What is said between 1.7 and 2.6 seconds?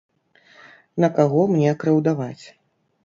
крыўдаваць.